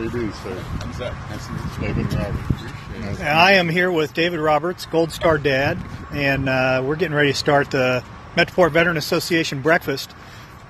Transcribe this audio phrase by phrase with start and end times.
[0.00, 0.64] You do, sir?
[0.80, 1.12] I'm Zach.
[1.28, 1.94] Nice to meet you.
[1.94, 3.20] David Roberts.
[3.20, 5.76] And I am here with David Roberts, Gold Star Dad,
[6.10, 8.02] and uh, we're getting ready to start the
[8.34, 10.14] Metroport Veteran Association breakfast.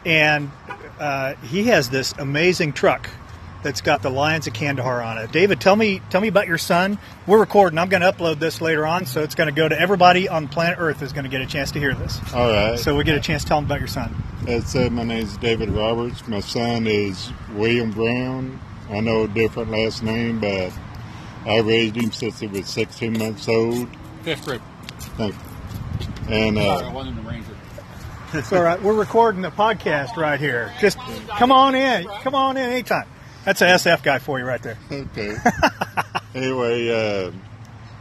[0.05, 0.51] And
[0.99, 3.09] uh, he has this amazing truck
[3.63, 5.31] that's got the Lions of Kandahar on it.
[5.31, 6.99] David, tell me, tell me about your son.
[7.29, 7.79] We're recording.
[7.79, 10.49] I'm going to upload this later on, so it's going to go to everybody on
[10.49, 12.19] planet Earth is going to get a chance to hear this.
[12.35, 12.77] All right.
[12.77, 14.13] So we get a chance to tell them about your son.
[14.49, 16.27] As said, my name is David Roberts.
[16.27, 18.59] My son is William Brown.
[18.91, 20.73] I know a different last name, but
[21.47, 23.89] I raised him since he was 16 months old.
[24.23, 24.61] Fifth grade.
[25.17, 26.35] Thank you.
[26.35, 27.57] And Sorry, I uh, wasn't a ranger.
[28.33, 28.81] It's all right.
[28.81, 30.73] We're recording a podcast right here.
[30.81, 30.99] Just
[31.37, 32.07] come on in.
[32.23, 33.09] Come on in anytime.
[33.45, 34.79] That's a SF guy for you right there.
[34.93, 35.37] okay.
[36.35, 37.33] anyway, uh,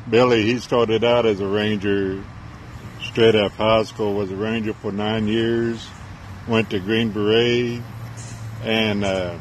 [0.09, 2.23] Billy, he started out as a ranger
[3.01, 4.13] straight out of high school.
[4.13, 5.87] Was a ranger for nine years.
[6.47, 7.81] Went to Green Beret,
[8.63, 9.37] and uh,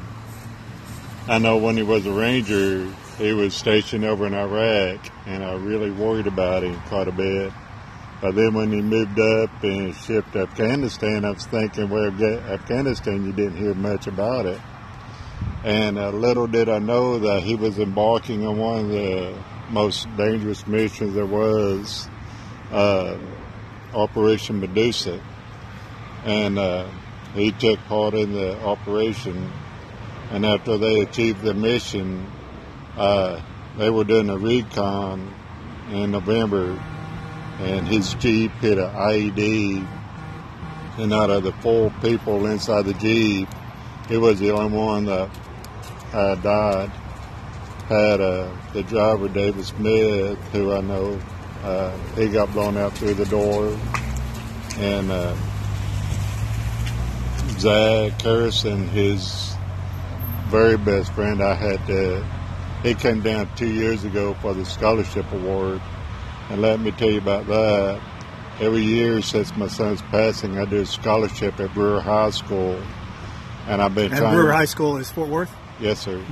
[1.28, 5.56] I know when he was a ranger, he was stationed over in Iraq, and I
[5.56, 7.52] really worried about him quite a bit.
[8.22, 13.26] But then when he moved up and shipped to Afghanistan, I was thinking, well, Afghanistan,
[13.26, 14.58] you didn't hear much about it.
[15.64, 20.08] And uh, little did I know that he was embarking on one of the most
[20.16, 22.08] dangerous missions there was,
[22.72, 23.18] uh,
[23.92, 25.20] Operation Medusa.
[26.24, 26.88] And uh,
[27.34, 29.52] he took part in the operation.
[30.30, 32.30] And after they achieved the mission,
[32.96, 33.40] uh,
[33.78, 35.34] they were doing a recon
[35.90, 36.78] in November,
[37.60, 39.86] and his Jeep hit an IED.
[40.98, 43.48] And out of the four people inside the Jeep,
[44.08, 45.30] he was the only one that
[46.12, 46.90] uh, died.
[47.88, 51.18] Had uh, the driver, David Smith, who I know,
[51.62, 53.78] uh, he got blown out through the door.
[54.76, 55.34] And uh,
[57.58, 59.47] Zach Harrison, his
[60.48, 62.24] very best friend, I had to,
[62.82, 65.80] he came down two years ago for the scholarship award.
[66.50, 68.00] And let me tell you about that.
[68.60, 72.80] Every year since my son's passing, I do a scholarship at Brewer High School.
[73.66, 75.54] And I've been And trying Brewer High School is Fort Worth.
[75.78, 76.24] Yes, sir.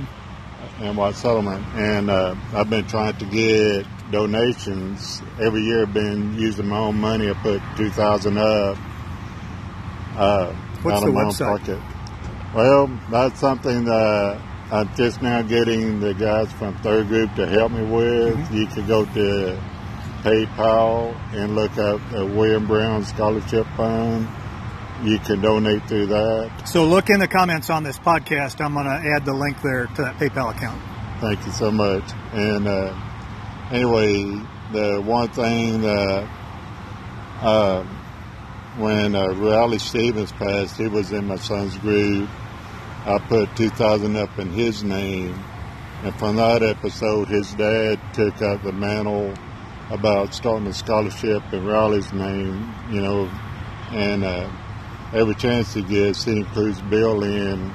[0.79, 1.65] And White Settlement.
[1.75, 5.21] And uh, I've been trying to get donations.
[5.39, 7.29] Every year I've been using my own money.
[7.29, 8.77] I put 2000 up.
[10.15, 11.59] Uh, What's out the of my own website?
[11.59, 11.79] pocket.
[12.57, 14.41] Well, that's something that
[14.71, 18.35] I'm just now getting the guys from third group to help me with.
[18.35, 18.55] Mm-hmm.
[18.55, 19.61] You can go to
[20.23, 24.27] PayPal and look up the William Brown Scholarship Fund.
[25.03, 26.67] You can donate through that.
[26.67, 28.59] So look in the comments on this podcast.
[28.59, 30.81] I'm going to add the link there to that PayPal account.
[31.21, 32.11] Thank you so much.
[32.33, 32.99] And uh,
[33.69, 34.23] anyway,
[34.71, 36.27] the one thing that
[37.39, 37.83] uh,
[38.77, 42.27] when uh, Raleigh Stevens passed, he was in my son's group.
[43.05, 45.39] I put 2,000 up in his name.
[46.03, 49.33] And from that episode, his dad took up the mantle
[49.89, 53.29] about starting a scholarship in Raleigh's name, you know,
[53.91, 54.49] and uh,
[55.13, 57.71] every chance he gets, he includes Bill in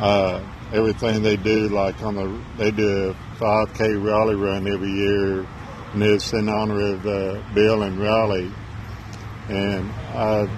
[0.00, 1.68] uh, everything they do.
[1.68, 5.46] Like on the, they do a 5K rally run every year,
[5.92, 8.52] and it's in honor of uh, Bill and Raleigh.
[9.48, 10.48] And I,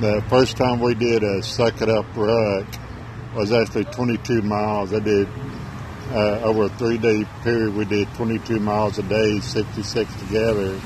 [0.00, 2.66] the first time we did a suck it up ruck
[3.34, 4.92] was actually 22 miles.
[4.92, 5.28] I did
[6.10, 7.74] uh, over a three-day period.
[7.74, 10.80] We did 22 miles a day, 66 together,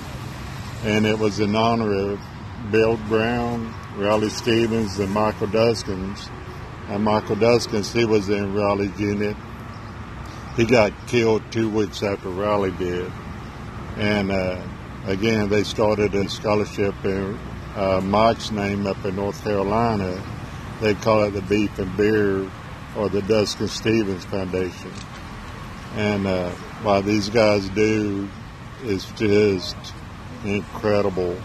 [0.84, 2.20] and it was in honor of
[2.70, 6.28] Bill Brown, Raleigh Stevens, and Michael Duskins.
[6.88, 9.36] And Michael Duskins, he was in Raleigh's unit.
[10.56, 13.10] He got killed two weeks after Raleigh did.
[13.97, 14.62] And uh,
[15.06, 17.38] again, they started a scholarship in
[17.78, 20.22] uh, Mike's name up in North Carolina.
[20.81, 22.49] They call it the Beef and Beer
[22.97, 24.93] or the Duskin Stevens Foundation.
[25.97, 26.50] And uh,
[26.83, 28.28] what these guys do
[28.84, 29.77] is just
[30.44, 31.37] incredible.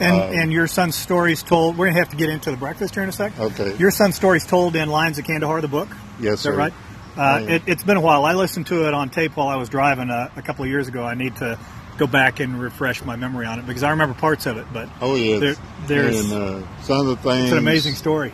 [0.00, 1.78] And Uh, and your son's story's told.
[1.78, 3.38] We're gonna have to get into the breakfast here in a sec.
[3.38, 3.76] Okay.
[3.76, 5.88] Your son's story's told in Lions of Kandahar, the book.
[6.20, 6.56] yes, Is that sir.
[6.56, 6.72] right?
[7.16, 8.26] Uh, it, it's been a while.
[8.26, 10.86] I listened to it on tape while I was driving uh, a couple of years
[10.88, 11.02] ago.
[11.02, 11.58] I need to
[11.98, 14.66] go back and refresh my memory on it because I remember parts of it.
[14.72, 15.56] But Oh yeah, There-
[15.86, 16.32] there's- and
[16.64, 17.44] uh, some of the things.
[17.44, 18.32] it's an amazing story.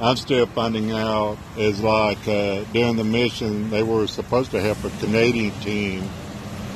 [0.00, 4.82] I'm still finding out is like uh, during the mission they were supposed to help
[4.84, 6.08] a Canadian team.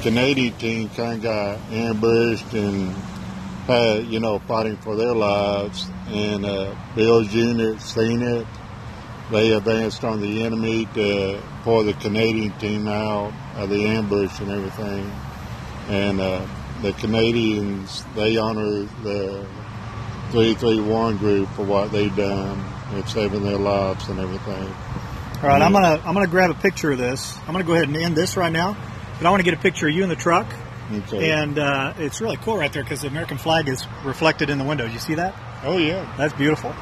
[0.03, 2.93] Canadian team kind of got ambushed and
[3.67, 5.89] had you know fighting for their lives.
[6.09, 8.47] And uh, Bill's unit seen it.
[9.33, 14.51] They advanced on the enemy to pull the Canadian team out of the ambush and
[14.51, 15.11] everything.
[15.89, 16.47] And uh,
[16.83, 19.47] the Canadians they honor the
[20.31, 22.63] 331 group for what they've done
[22.95, 24.69] with saving their lives and everything.
[25.43, 27.37] All right, I'm gonna I'm gonna grab a picture of this.
[27.47, 28.77] I'm gonna go ahead and end this right now,
[29.19, 30.47] but I want to get a picture of you in the truck,
[30.93, 31.31] Okay.
[31.31, 34.65] and uh, it's really cool right there because the American flag is reflected in the
[34.65, 34.87] window.
[34.87, 35.35] Do you see that?
[35.65, 36.13] oh yeah.
[36.17, 36.75] That's beautiful.